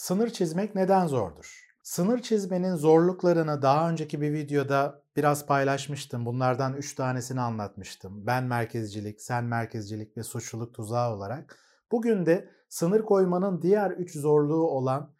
[0.00, 1.74] Sınır çizmek neden zordur?
[1.82, 6.26] Sınır çizmenin zorluklarını daha önceki bir videoda biraz paylaşmıştım.
[6.26, 8.26] Bunlardan 3 tanesini anlatmıştım.
[8.26, 11.58] Ben merkezcilik, sen merkezcilik ve suçluluk tuzağı olarak.
[11.92, 15.14] Bugün de sınır koymanın diğer 3 zorluğu olan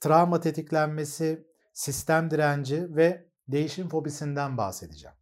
[0.00, 5.16] travma tetiklenmesi, sistem direnci ve değişim fobisinden bahsedeceğim.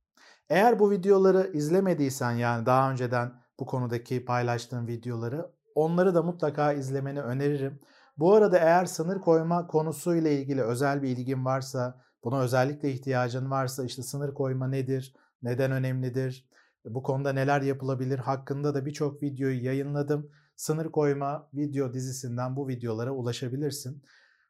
[0.48, 7.22] Eğer bu videoları izlemediysen yani daha önceden bu konudaki paylaştığım videoları onları da mutlaka izlemeni
[7.22, 7.80] öneririm.
[8.16, 13.84] Bu arada eğer sınır koyma konusuyla ilgili özel bir ilgin varsa, buna özellikle ihtiyacın varsa
[13.84, 16.48] işte sınır koyma nedir, neden önemlidir,
[16.84, 20.30] bu konuda neler yapılabilir hakkında da birçok videoyu yayınladım.
[20.56, 24.02] Sınır koyma video dizisinden bu videolara ulaşabilirsin.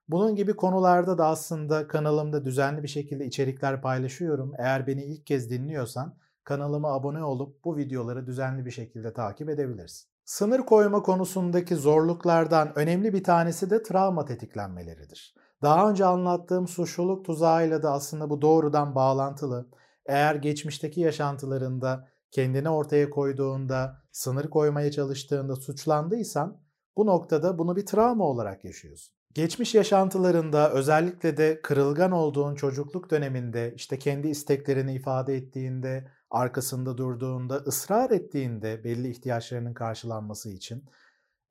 [0.09, 4.53] Bunun gibi konularda da aslında kanalımda düzenli bir şekilde içerikler paylaşıyorum.
[4.59, 10.12] Eğer beni ilk kez dinliyorsan kanalıma abone olup bu videoları düzenli bir şekilde takip edebilirsin.
[10.25, 15.35] Sınır koyma konusundaki zorluklardan önemli bir tanesi de travma tetiklenmeleridir.
[15.63, 19.69] Daha önce anlattığım suçluluk tuzağıyla da aslında bu doğrudan bağlantılı.
[20.07, 26.61] Eğer geçmişteki yaşantılarında kendini ortaya koyduğunda, sınır koymaya çalıştığında suçlandıysan
[26.97, 29.15] bu noktada bunu bir travma olarak yaşıyorsun.
[29.35, 37.57] Geçmiş yaşantılarında özellikle de kırılgan olduğun çocukluk döneminde işte kendi isteklerini ifade ettiğinde, arkasında durduğunda,
[37.57, 40.85] ısrar ettiğinde belli ihtiyaçlarının karşılanması için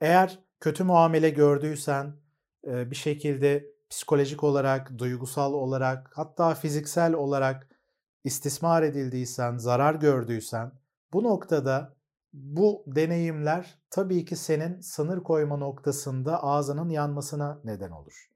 [0.02, 2.14] eğer kötü muamele gördüysen
[2.66, 7.68] bir şekilde psikolojik olarak, duygusal olarak hatta fiziksel olarak
[8.24, 10.72] istismar edildiysen, zarar gördüysen
[11.14, 11.96] bu noktada
[12.34, 18.30] bu deneyimler tabii ki senin sınır koyma noktasında ağzının yanmasına neden olur.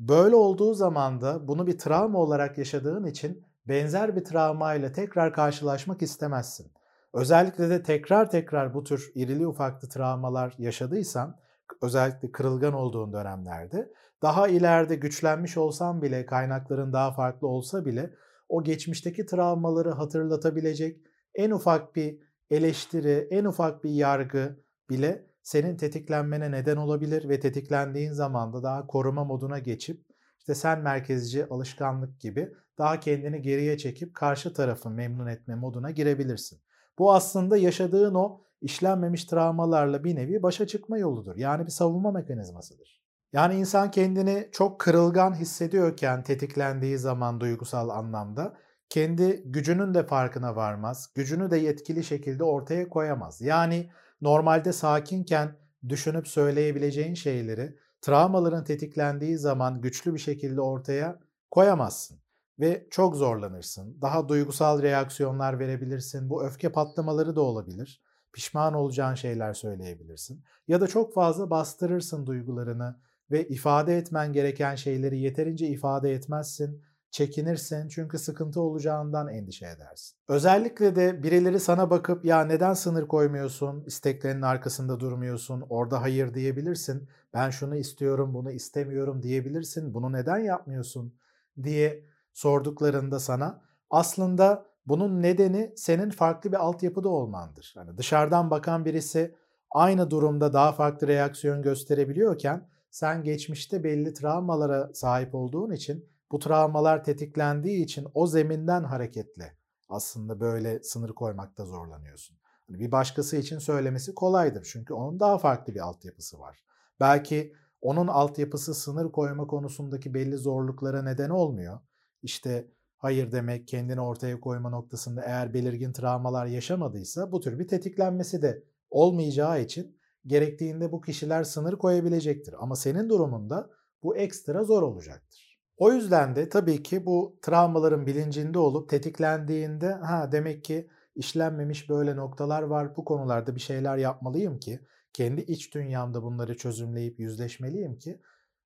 [0.00, 6.02] Böyle olduğu zaman da bunu bir travma olarak yaşadığın için benzer bir travmayla tekrar karşılaşmak
[6.02, 6.72] istemezsin.
[7.14, 11.36] Özellikle de tekrar tekrar bu tür irili ufaklı travmalar yaşadıysan,
[11.82, 18.10] özellikle kırılgan olduğun dönemlerde, daha ileride güçlenmiş olsan bile, kaynakların daha farklı olsa bile
[18.48, 21.00] o geçmişteki travmaları hatırlatabilecek
[21.34, 22.18] en ufak bir
[22.50, 24.60] eleştiri, en ufak bir yargı
[24.90, 30.07] bile senin tetiklenmene neden olabilir ve tetiklendiğin zaman da daha koruma moduna geçip
[30.48, 36.60] işte sen merkezci alışkanlık gibi daha kendini geriye çekip karşı tarafı memnun etme moduna girebilirsin.
[36.98, 41.36] Bu aslında yaşadığın o işlenmemiş travmalarla bir nevi başa çıkma yoludur.
[41.36, 43.02] Yani bir savunma mekanizmasıdır.
[43.32, 48.56] Yani insan kendini çok kırılgan hissediyorken tetiklendiği zaman duygusal anlamda
[48.88, 51.10] kendi gücünün de farkına varmaz.
[51.14, 53.40] Gücünü de yetkili şekilde ortaya koyamaz.
[53.40, 55.56] Yani normalde sakinken
[55.88, 61.18] düşünüp söyleyebileceğin şeyleri travmaların tetiklendiği zaman güçlü bir şekilde ortaya
[61.50, 62.18] koyamazsın
[62.60, 63.98] ve çok zorlanırsın.
[64.02, 66.30] Daha duygusal reaksiyonlar verebilirsin.
[66.30, 68.02] Bu öfke patlamaları da olabilir.
[68.32, 70.44] Pişman olacağın şeyler söyleyebilirsin.
[70.68, 72.96] Ya da çok fazla bastırırsın duygularını
[73.30, 80.18] ve ifade etmen gereken şeyleri yeterince ifade etmezsin çekinirsin çünkü sıkıntı olacağından endişe edersin.
[80.28, 87.08] Özellikle de birileri sana bakıp ya neden sınır koymuyorsun, isteklerinin arkasında durmuyorsun, orada hayır diyebilirsin.
[87.34, 89.94] Ben şunu istiyorum, bunu istemiyorum diyebilirsin.
[89.94, 91.14] Bunu neden yapmıyorsun
[91.62, 97.74] diye sorduklarında sana aslında bunun nedeni senin farklı bir altyapıda olmandır.
[97.76, 99.34] Yani dışarıdan bakan birisi
[99.70, 107.04] aynı durumda daha farklı reaksiyon gösterebiliyorken sen geçmişte belli travmalara sahip olduğun için bu travmalar
[107.04, 109.58] tetiklendiği için o zeminden hareketle
[109.88, 112.38] aslında böyle sınır koymakta zorlanıyorsun.
[112.66, 116.58] Hani bir başkası için söylemesi kolaydır çünkü onun daha farklı bir altyapısı var.
[117.00, 121.80] Belki onun altyapısı sınır koyma konusundaki belli zorluklara neden olmuyor.
[122.22, 128.42] İşte hayır demek, kendini ortaya koyma noktasında eğer belirgin travmalar yaşamadıysa bu tür bir tetiklenmesi
[128.42, 132.54] de olmayacağı için gerektiğinde bu kişiler sınır koyabilecektir.
[132.58, 133.70] Ama senin durumunda
[134.02, 135.47] bu ekstra zor olacaktır.
[135.78, 142.16] O yüzden de tabii ki bu travmaların bilincinde olup tetiklendiğinde ha demek ki işlenmemiş böyle
[142.16, 142.96] noktalar var.
[142.96, 144.80] Bu konularda bir şeyler yapmalıyım ki
[145.12, 148.20] kendi iç dünyamda bunları çözümleyip yüzleşmeliyim ki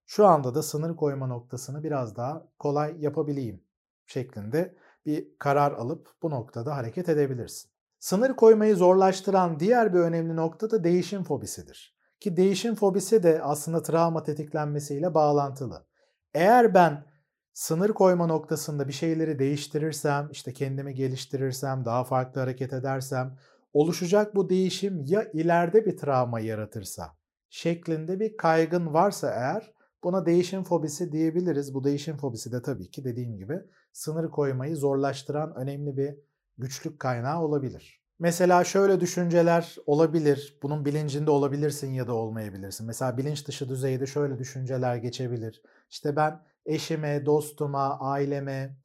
[0.07, 3.65] şu anda da sınır koyma noktasını biraz daha kolay yapabileyim
[4.07, 4.75] şeklinde
[5.07, 7.71] bir karar alıp bu noktada hareket edebilirsin.
[7.99, 11.97] Sınır koymayı zorlaştıran diğer bir önemli nokta da değişim fobisidir.
[12.21, 15.87] Ki değişim fobisi de aslında travma tetiklenmesiyle bağlantılı.
[16.35, 17.12] Eğer ben
[17.53, 23.39] sınır koyma noktasında bir şeyleri değiştirirsem, işte kendimi geliştirirsem, daha farklı hareket edersem,
[23.73, 27.17] oluşacak bu değişim ya ileride bir travma yaratırsa
[27.51, 29.73] şeklinde bir kaygın varsa eğer
[30.05, 31.75] buna değişim fobisi diyebiliriz.
[31.75, 33.61] Bu değişim fobisi de tabii ki dediğim gibi
[33.93, 36.15] sınır koymayı zorlaştıran önemli bir
[36.59, 38.03] güçlük kaynağı olabilir.
[38.19, 40.59] Mesela şöyle düşünceler olabilir.
[40.63, 42.87] Bunun bilincinde olabilirsin ya da olmayabilirsin.
[42.87, 45.63] Mesela bilinç dışı düzeyde şöyle düşünceler geçebilir.
[45.91, 48.77] İşte ben eşime, dostuma, aileme,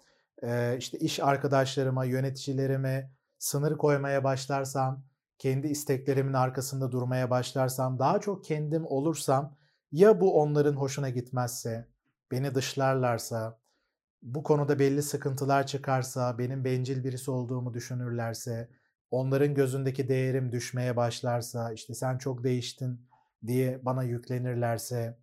[0.77, 5.03] işte iş arkadaşlarıma, yöneticilerime sınır koymaya başlarsam,
[5.37, 9.55] kendi isteklerimin arkasında durmaya başlarsam, daha çok kendim olursam
[9.91, 11.87] ya bu onların hoşuna gitmezse,
[12.31, 13.59] beni dışlarlarsa,
[14.21, 18.69] bu konuda belli sıkıntılar çıkarsa, benim bencil birisi olduğumu düşünürlerse,
[19.11, 23.07] onların gözündeki değerim düşmeye başlarsa, işte sen çok değiştin
[23.47, 25.17] diye bana yüklenirlerse,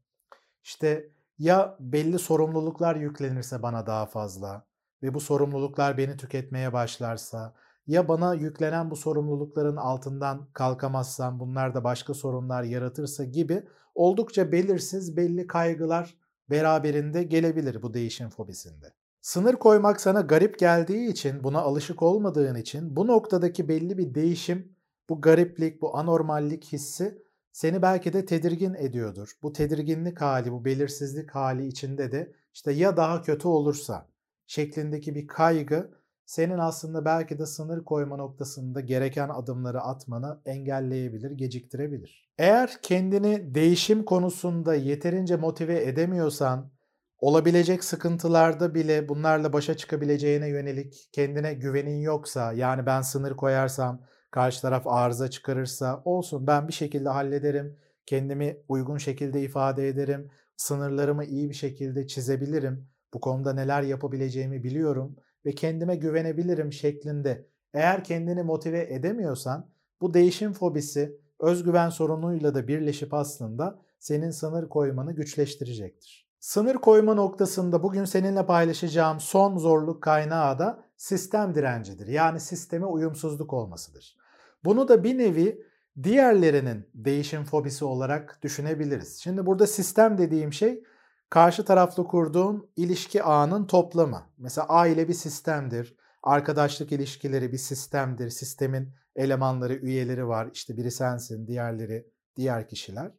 [0.62, 1.08] işte
[1.38, 4.66] ya belli sorumluluklar yüklenirse bana daha fazla
[5.02, 7.54] ve bu sorumluluklar beni tüketmeye başlarsa,
[7.86, 15.16] ya bana yüklenen bu sorumlulukların altından kalkamazsam bunlar da başka sorunlar yaratırsa gibi oldukça belirsiz
[15.16, 16.18] belli kaygılar
[16.50, 18.92] beraberinde gelebilir bu değişim fobisinde.
[19.20, 24.76] Sınır koymak sana garip geldiği için, buna alışık olmadığın için bu noktadaki belli bir değişim,
[25.08, 27.23] bu gariplik, bu anormallik hissi
[27.54, 29.30] seni belki de tedirgin ediyordur.
[29.42, 34.08] Bu tedirginlik hali, bu belirsizlik hali içinde de işte ya daha kötü olursa
[34.46, 35.90] şeklindeki bir kaygı
[36.26, 42.30] senin aslında belki de sınır koyma noktasında gereken adımları atmanı engelleyebilir, geciktirebilir.
[42.38, 46.70] Eğer kendini değişim konusunda yeterince motive edemiyorsan,
[47.18, 54.00] olabilecek sıkıntılarda bile bunlarla başa çıkabileceğine yönelik kendine güvenin yoksa, yani ben sınır koyarsam
[54.34, 57.76] karşı taraf arıza çıkarırsa olsun ben bir şekilde hallederim,
[58.06, 65.16] kendimi uygun şekilde ifade ederim, sınırlarımı iyi bir şekilde çizebilirim, bu konuda neler yapabileceğimi biliyorum
[65.46, 69.70] ve kendime güvenebilirim şeklinde eğer kendini motive edemiyorsan
[70.00, 76.28] bu değişim fobisi özgüven sorunuyla da birleşip aslında senin sınır koymanı güçleştirecektir.
[76.40, 82.06] Sınır koyma noktasında bugün seninle paylaşacağım son zorluk kaynağı da sistem direncidir.
[82.06, 84.23] Yani sisteme uyumsuzluk olmasıdır.
[84.64, 85.62] Bunu da bir nevi
[86.02, 89.20] diğerlerinin değişim fobisi olarak düşünebiliriz.
[89.22, 90.84] Şimdi burada sistem dediğim şey
[91.30, 94.22] karşı taraflı kurduğun ilişki ağının toplamı.
[94.38, 95.96] Mesela aile bir sistemdir.
[96.22, 98.30] Arkadaşlık ilişkileri bir sistemdir.
[98.30, 100.48] Sistemin elemanları, üyeleri var.
[100.52, 102.06] İşte biri sensin, diğerleri
[102.36, 103.12] diğer kişiler.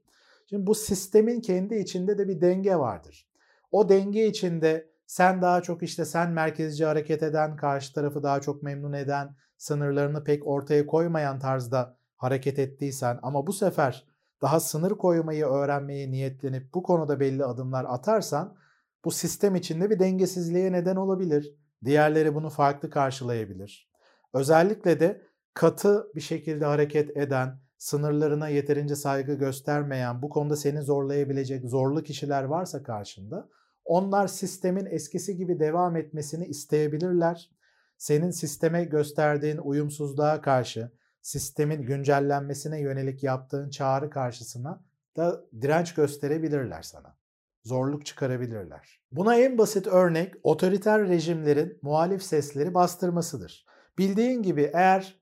[0.50, 3.28] Şimdi bu sistemin kendi içinde de bir denge vardır.
[3.72, 8.64] O denge içinde sen daha çok işte sen merkezci hareket eden, karşı tarafı daha çok
[8.64, 14.06] memnun eden, sınırlarını pek ortaya koymayan tarzda hareket ettiysen ama bu sefer
[14.42, 18.58] daha sınır koymayı öğrenmeye niyetlenip bu konuda belli adımlar atarsan
[19.06, 21.56] bu sistem içinde bir dengesizliğe neden olabilir.
[21.86, 23.92] Diğerleri bunu farklı karşılayabilir.
[24.34, 25.22] Özellikle de
[25.54, 32.44] katı bir şekilde hareket eden, sınırlarına yeterince saygı göstermeyen, bu konuda seni zorlayabilecek zorlu kişiler
[32.44, 33.50] varsa karşında,
[33.86, 37.52] onlar sistemin eskisi gibi devam etmesini isteyebilirler.
[37.98, 44.84] Senin sisteme gösterdiğin uyumsuzluğa karşı, sistemin güncellenmesine yönelik yaptığın çağrı karşısına
[45.18, 47.18] da direnç gösterebilirler sana.
[47.64, 49.00] Zorluk çıkarabilirler.
[49.12, 53.66] Buna en basit örnek otoriter rejimlerin muhalif sesleri bastırmasıdır.
[53.98, 55.20] Bildiğin gibi eğer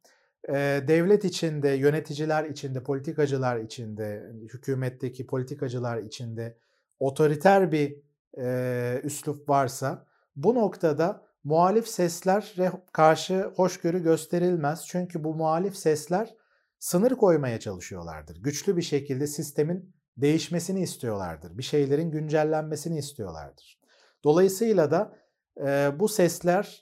[0.50, 0.54] e,
[0.88, 6.58] devlet içinde, yöneticiler içinde, politikacılar içinde, hükümetteki politikacılar içinde
[7.00, 7.98] otoriter bir
[8.38, 10.06] e, üslup varsa
[10.36, 14.86] bu noktada muhalif seslere karşı hoşgörü gösterilmez.
[14.88, 16.36] Çünkü bu muhalif sesler
[16.80, 18.44] sınır koymaya çalışıyorlardır.
[18.44, 21.58] Güçlü bir şekilde sistemin değişmesini istiyorlardır.
[21.58, 23.80] Bir şeylerin güncellenmesini istiyorlardır.
[24.24, 25.18] Dolayısıyla da
[25.66, 26.80] e, bu sesler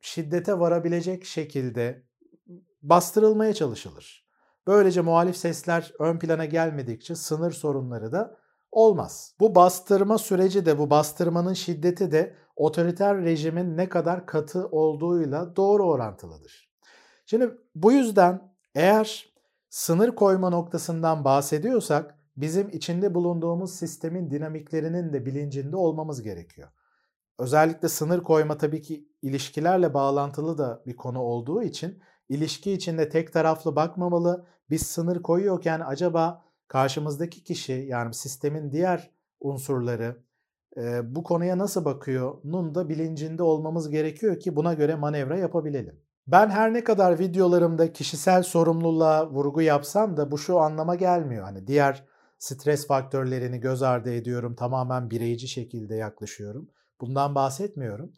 [0.00, 2.02] şiddete varabilecek şekilde
[2.82, 4.28] bastırılmaya çalışılır.
[4.66, 8.36] Böylece muhalif sesler ön plana gelmedikçe sınır sorunları da
[8.70, 9.34] olmaz.
[9.40, 15.84] Bu bastırma süreci de bu bastırmanın şiddeti de otoriter rejimin ne kadar katı olduğuyla doğru
[15.84, 16.70] orantılıdır.
[17.26, 19.34] Şimdi bu yüzden eğer
[19.70, 26.68] sınır koyma noktasından bahsediyorsak bizim içinde bulunduğumuz sistemin dinamiklerinin de bilincinde olmamız gerekiyor.
[27.38, 33.32] Özellikle sınır koyma tabii ki ilişkilerle bağlantılı da bir konu olduğu için ilişki içinde tek
[33.32, 34.46] taraflı bakmamalı.
[34.70, 39.10] Biz sınır koyuyorken acaba karşımızdaki kişi yani sistemin diğer
[39.40, 40.27] unsurları
[40.78, 46.00] e, bu konuya nasıl bakıyor nun da bilincinde olmamız gerekiyor ki buna göre manevra yapabilelim.
[46.26, 51.44] Ben her ne kadar videolarımda kişisel sorumluluğa vurgu yapsam da bu şu anlama gelmiyor.
[51.44, 52.04] Hani diğer
[52.38, 54.54] stres faktörlerini göz ardı ediyorum.
[54.54, 56.70] Tamamen bireyci şekilde yaklaşıyorum.
[57.00, 58.12] Bundan bahsetmiyorum.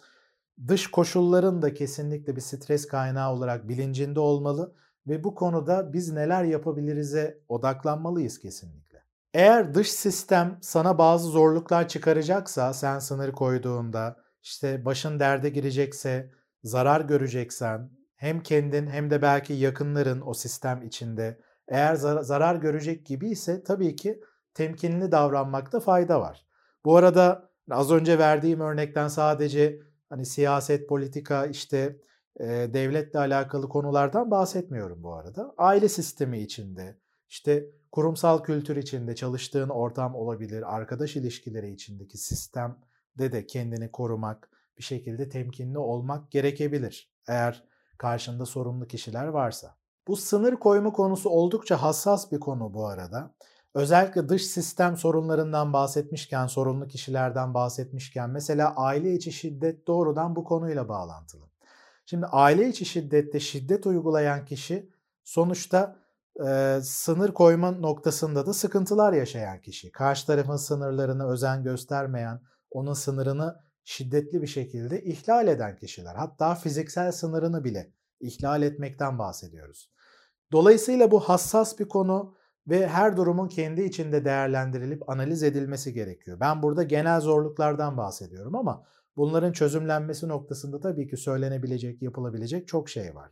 [0.68, 4.74] Dış koşulların da kesinlikle bir stres kaynağı olarak bilincinde olmalı
[5.06, 8.89] ve bu konuda biz neler yapabiliriz'e odaklanmalıyız kesinlikle.
[9.34, 16.30] Eğer dış sistem sana bazı zorluklar çıkaracaksa sen sınır koyduğunda işte başın derde girecekse,
[16.64, 23.30] zarar göreceksen hem kendin hem de belki yakınların o sistem içinde eğer zarar görecek gibi
[23.30, 24.20] ise tabii ki
[24.54, 26.46] temkinli davranmakta fayda var.
[26.84, 31.96] Bu arada az önce verdiğim örnekten sadece hani siyaset, politika, işte
[32.40, 35.54] e, devletle alakalı konulardan bahsetmiyorum bu arada.
[35.58, 43.46] Aile sistemi içinde, işte kurumsal kültür içinde çalıştığın ortam olabilir, arkadaş ilişkileri içindeki sistemde de
[43.46, 47.12] kendini korumak, bir şekilde temkinli olmak gerekebilir.
[47.28, 47.64] Eğer
[47.98, 49.76] karşında sorumlu kişiler varsa.
[50.08, 53.34] Bu sınır koyma konusu oldukça hassas bir konu bu arada.
[53.74, 60.88] Özellikle dış sistem sorunlarından bahsetmişken, sorunlu kişilerden bahsetmişken mesela aile içi şiddet doğrudan bu konuyla
[60.88, 61.50] bağlantılı.
[62.06, 64.90] Şimdi aile içi şiddette şiddet uygulayan kişi
[65.24, 65.96] sonuçta
[66.48, 69.92] e, sınır koyma noktasında da sıkıntılar yaşayan kişi.
[69.92, 76.14] Karşı tarafın sınırlarını özen göstermeyen, onun sınırını şiddetli bir şekilde ihlal eden kişiler.
[76.14, 79.90] Hatta fiziksel sınırını bile ihlal etmekten bahsediyoruz.
[80.52, 82.34] Dolayısıyla bu hassas bir konu
[82.68, 86.40] ve her durumun kendi içinde değerlendirilip analiz edilmesi gerekiyor.
[86.40, 93.14] Ben burada genel zorluklardan bahsediyorum ama bunların çözümlenmesi noktasında tabii ki söylenebilecek, yapılabilecek çok şey
[93.14, 93.30] var.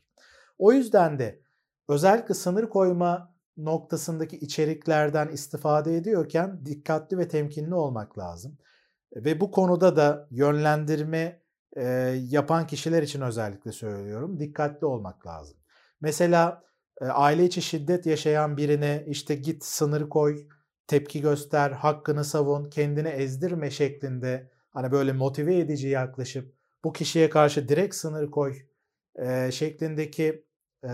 [0.59, 1.41] O yüzden de
[1.89, 8.59] özellikle sınır koyma noktasındaki içeriklerden istifade ediyorken dikkatli ve temkinli olmak lazım.
[9.17, 11.43] Ve bu konuda da yönlendirme
[11.77, 11.85] e,
[12.29, 14.41] yapan kişiler için özellikle söylüyorum.
[14.41, 15.57] Dikkatli olmak lazım.
[16.01, 16.63] Mesela
[17.01, 20.47] e, aile içi şiddet yaşayan birine işte git sınır koy,
[20.87, 26.55] tepki göster, hakkını savun, kendini ezdirme şeklinde hani böyle motive edici yaklaşıp
[26.85, 28.55] bu kişiye karşı direkt sınır koy
[29.17, 30.48] e, şeklindeki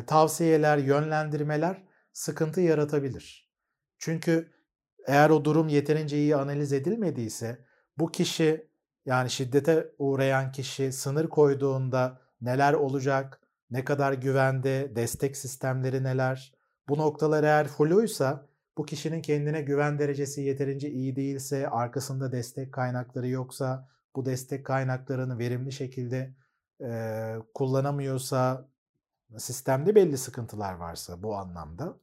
[0.06, 3.50] tavsiyeler, yönlendirmeler sıkıntı yaratabilir.
[3.98, 4.52] Çünkü
[5.06, 7.64] eğer o durum yeterince iyi analiz edilmediyse
[7.98, 8.70] bu kişi
[9.06, 16.54] yani şiddete uğrayan kişi sınır koyduğunda neler olacak, ne kadar güvende, destek sistemleri neler,
[16.88, 18.46] bu noktalar eğer fluysa
[18.78, 25.38] bu kişinin kendine güven derecesi yeterince iyi değilse, arkasında destek kaynakları yoksa, bu destek kaynaklarını
[25.38, 26.34] verimli şekilde
[26.80, 28.68] e, kullanamıyorsa,
[29.38, 31.96] sistemde belli sıkıntılar varsa bu anlamda,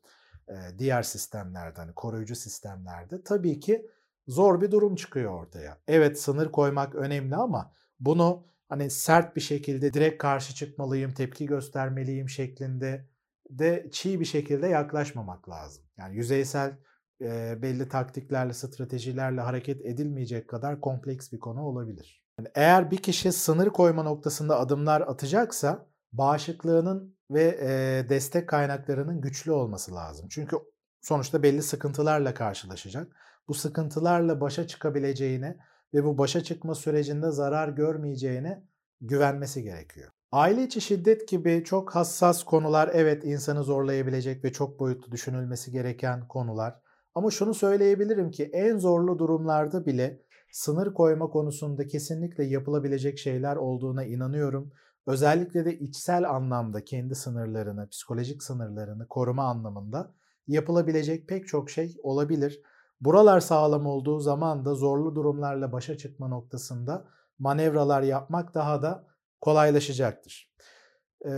[0.78, 3.90] diğer sistemlerde, hani koruyucu sistemlerde tabii ki
[4.28, 5.78] zor bir durum çıkıyor ortaya.
[5.88, 12.30] Evet sınır koymak önemli ama bunu hani sert bir şekilde direkt karşı çıkmalıyım, tepki göstermeliyim
[12.30, 13.08] şeklinde
[13.50, 15.84] de çiğ bir şekilde yaklaşmamak lazım.
[15.98, 16.78] Yani yüzeysel
[17.22, 22.24] e, belli taktiklerle, stratejilerle hareket edilmeyecek kadar kompleks bir konu olabilir.
[22.40, 29.52] Yani eğer bir kişi sınır koyma noktasında adımlar atacaksa bağışıklığının ve e, destek kaynaklarının güçlü
[29.52, 30.28] olması lazım.
[30.30, 30.58] Çünkü
[31.02, 33.08] sonuçta belli sıkıntılarla karşılaşacak
[33.48, 35.58] bu sıkıntılarla başa çıkabileceğine
[35.94, 38.64] ve bu başa çıkma sürecinde zarar görmeyeceğine
[39.02, 40.12] güvenmesi gerekiyor.
[40.32, 46.28] Aile içi şiddet gibi çok hassas konular evet insanı zorlayabilecek ve çok boyutlu düşünülmesi gereken
[46.28, 46.76] konular.
[47.16, 54.04] Ama şunu söyleyebilirim ki en zorlu durumlarda bile sınır koyma konusunda kesinlikle yapılabilecek şeyler olduğuna
[54.04, 54.72] inanıyorum.
[55.08, 60.14] Özellikle de içsel anlamda kendi sınırlarını, psikolojik sınırlarını koruma anlamında
[60.48, 62.62] yapılabilecek pek çok şey olabilir.
[63.02, 67.08] Buralar sağlam olduğu zaman da zorlu durumlarla başa çıkma noktasında
[67.40, 69.08] manevralar yapmak daha da
[69.42, 70.52] kolaylaşacaktır.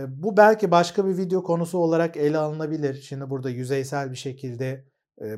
[0.08, 2.94] Bu belki başka bir video konusu olarak ele alınabilir.
[2.94, 4.88] Şimdi burada yüzeysel bir şekilde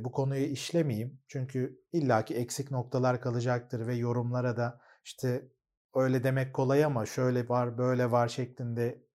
[0.00, 1.21] bu konuyu işlemeyeyim.
[1.28, 5.49] Çünkü illaki eksik noktalar kalacaktır ve yorumlara da işte
[5.97, 9.07] öyle demek kolay ama şöyle var böyle var şeklinde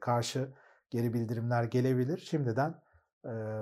[0.00, 0.54] karşı
[0.90, 2.18] geri bildirimler gelebilir.
[2.18, 2.74] Şimdiden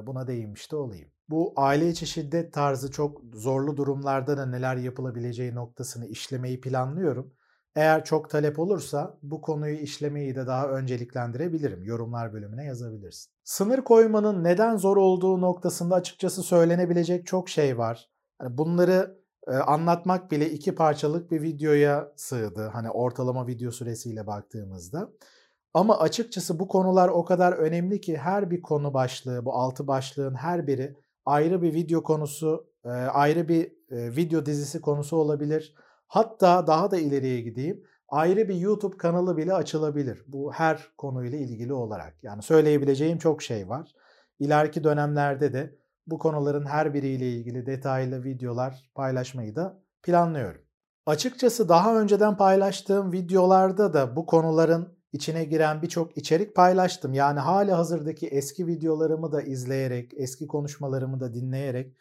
[0.02, 1.08] buna değinmiş de olayım.
[1.28, 7.34] Bu aile içi şiddet tarzı çok zorlu durumlarda da neler yapılabileceği noktasını işlemeyi planlıyorum.
[7.76, 11.84] Eğer çok talep olursa bu konuyu işlemeyi de daha önceliklendirebilirim.
[11.84, 13.32] Yorumlar bölümüne yazabilirsin.
[13.44, 18.10] Sınır koymanın neden zor olduğu noktasında açıkçası söylenebilecek çok şey var.
[18.38, 18.58] Hani
[19.46, 22.70] anlatmak bile iki parçalık bir videoya sığdı.
[22.72, 25.10] Hani ortalama video süresiyle baktığımızda.
[25.74, 30.34] Ama açıkçası bu konular o kadar önemli ki her bir konu başlığı, bu altı başlığın
[30.34, 32.66] her biri ayrı bir video konusu,
[33.12, 35.74] ayrı bir video dizisi konusu olabilir.
[36.06, 37.84] Hatta daha da ileriye gideyim.
[38.08, 40.24] Ayrı bir YouTube kanalı bile açılabilir.
[40.26, 42.14] Bu her konuyla ilgili olarak.
[42.22, 43.92] Yani söyleyebileceğim çok şey var.
[44.38, 45.78] İleriki dönemlerde de
[46.10, 50.60] bu konuların her biriyle ilgili detaylı videolar paylaşmayı da planlıyorum.
[51.06, 57.14] Açıkçası daha önceden paylaştığım videolarda da bu konuların içine giren birçok içerik paylaştım.
[57.14, 61.96] Yani hali hazırdaki eski videolarımı da izleyerek, eski konuşmalarımı da dinleyerek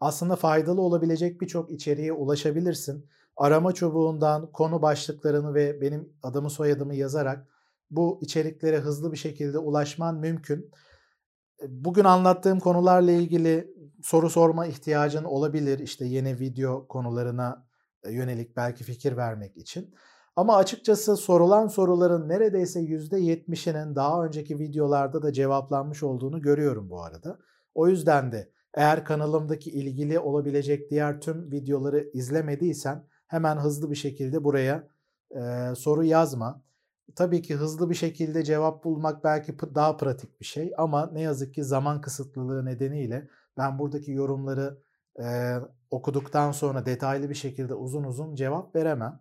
[0.00, 3.06] aslında faydalı olabilecek birçok içeriğe ulaşabilirsin.
[3.36, 7.46] Arama çubuğundan konu başlıklarını ve benim adımı soyadımı yazarak
[7.90, 10.70] bu içeriklere hızlı bir şekilde ulaşman mümkün.
[11.62, 15.78] Bugün anlattığım konularla ilgili soru sorma ihtiyacın olabilir.
[15.78, 17.66] İşte yeni video konularına
[18.08, 19.94] yönelik belki fikir vermek için.
[20.36, 27.38] Ama açıkçası sorulan soruların neredeyse %70'inin daha önceki videolarda da cevaplanmış olduğunu görüyorum bu arada.
[27.74, 34.44] O yüzden de eğer kanalımdaki ilgili olabilecek diğer tüm videoları izlemediysen hemen hızlı bir şekilde
[34.44, 34.88] buraya
[35.30, 36.62] e, soru yazma.
[37.16, 41.54] Tabii ki hızlı bir şekilde cevap bulmak belki daha pratik bir şey ama ne yazık
[41.54, 44.78] ki zaman kısıtlılığı nedeniyle ben buradaki yorumları
[45.22, 45.54] e,
[45.90, 49.20] okuduktan sonra detaylı bir şekilde uzun uzun cevap veremem.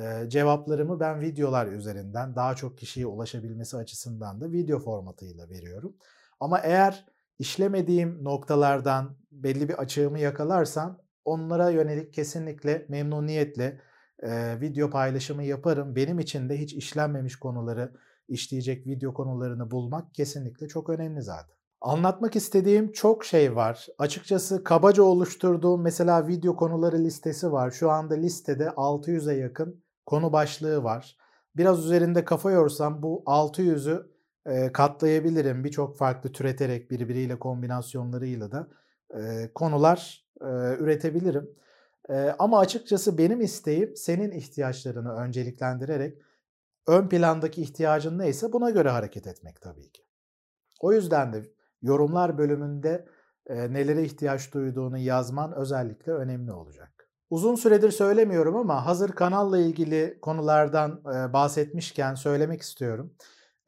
[0.00, 5.96] E, cevaplarımı ben videolar üzerinden daha çok kişiye ulaşabilmesi açısından da video formatıyla veriyorum.
[6.40, 7.06] Ama eğer
[7.38, 13.80] işlemediğim noktalardan belli bir açığımı yakalarsam onlara yönelik kesinlikle memnuniyetle
[14.22, 15.96] e, video paylaşımı yaparım.
[15.96, 17.92] Benim için de hiç işlenmemiş konuları
[18.28, 21.56] işleyecek video konularını bulmak kesinlikle çok önemli zaten.
[21.80, 23.86] Anlatmak istediğim çok şey var.
[23.98, 27.70] Açıkçası kabaca oluşturduğum mesela video konuları listesi var.
[27.70, 31.16] Şu anda listede 600'e yakın konu başlığı var.
[31.56, 34.10] Biraz üzerinde kafa yorsam bu 600'ü
[34.46, 35.64] e, katlayabilirim.
[35.64, 38.68] Birçok farklı türeterek birbiriyle kombinasyonlarıyla da
[39.14, 40.46] e, konular e,
[40.78, 41.50] üretebilirim.
[42.38, 46.18] Ama açıkçası benim isteğim senin ihtiyaçlarını önceliklendirerek
[46.86, 50.02] ön plandaki ihtiyacın neyse buna göre hareket etmek tabii ki.
[50.80, 51.52] O yüzden de
[51.82, 53.06] yorumlar bölümünde
[53.46, 57.08] e, nelere ihtiyaç duyduğunu yazman özellikle önemli olacak.
[57.30, 63.14] Uzun süredir söylemiyorum ama hazır kanalla ilgili konulardan e, bahsetmişken söylemek istiyorum.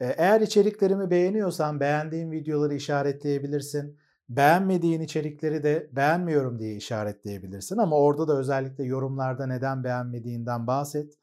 [0.01, 3.99] E, eğer içeriklerimi beğeniyorsan beğendiğin videoları işaretleyebilirsin.
[4.37, 11.15] Beğenmediğin içerikleri de beğenmiyorum diye işaretleyebilirsin ama orada da özellikle yorumlarda neden beğenmediğinden bahset.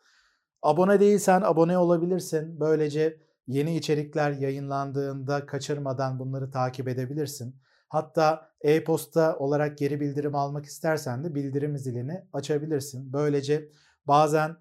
[0.62, 2.60] Abone değilsen abone olabilirsin.
[2.60, 7.56] Böylece yeni içerikler yayınlandığında kaçırmadan bunları takip edebilirsin.
[7.88, 13.14] Hatta e-posta olarak geri bildirim almak istersen de bildirim zilini açabilirsin.
[13.14, 13.70] Böylece
[14.08, 14.56] bazen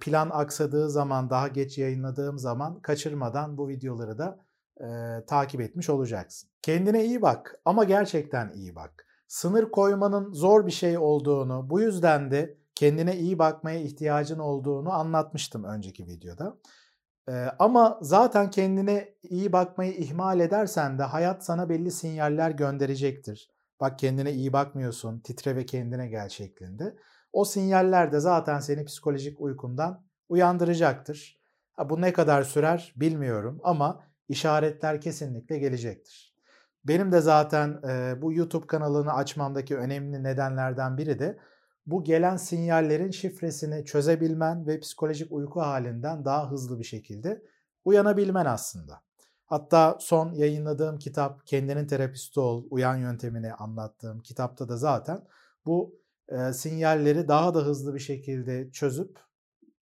[0.00, 4.38] plan aksadığı zaman, daha geç yayınladığım zaman kaçırmadan bu videoları da
[4.80, 6.50] e, takip etmiş olacaksın.
[6.62, 9.06] Kendine iyi bak ama gerçekten iyi bak.
[9.28, 15.64] Sınır koymanın zor bir şey olduğunu, bu yüzden de kendine iyi bakmaya ihtiyacın olduğunu anlatmıştım
[15.64, 16.56] önceki videoda.
[17.28, 23.50] Ee, ama zaten kendine iyi bakmayı ihmal edersen de hayat sana belli sinyaller gönderecektir.
[23.80, 26.96] Bak kendine iyi bakmıyorsun, titre ve kendine gel şeklinde.
[27.32, 31.40] O sinyaller de zaten seni psikolojik uykundan uyandıracaktır.
[31.72, 36.34] Ha, bu ne kadar sürer bilmiyorum ama işaretler kesinlikle gelecektir.
[36.84, 41.38] Benim de zaten e, bu YouTube kanalını açmamdaki önemli nedenlerden biri de
[41.86, 47.42] bu gelen sinyallerin şifresini çözebilmen ve psikolojik uyku halinden daha hızlı bir şekilde
[47.84, 49.02] uyanabilmen aslında.
[49.46, 55.24] Hatta son yayınladığım kitap Kendinin Terapisti Ol, Uyan Yöntemini anlattığım kitapta da zaten
[55.66, 59.18] bu e, sinyalleri daha da hızlı bir şekilde çözüp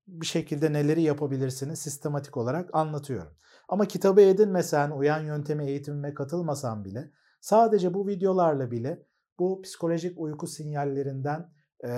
[0.06, 3.32] bir şekilde neleri yapabilirsiniz sistematik olarak anlatıyorum.
[3.68, 9.06] Ama kitabı edinmesen, uyan yöntemi eğitimime katılmasan bile sadece bu videolarla bile
[9.38, 11.52] bu psikolojik uyku sinyallerinden
[11.84, 11.90] e,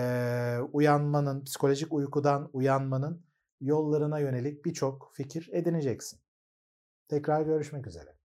[0.72, 3.24] uyanmanın, psikolojik uykudan uyanmanın
[3.60, 6.20] yollarına yönelik birçok fikir edineceksin.
[7.08, 8.17] Tekrar görüşmek üzere.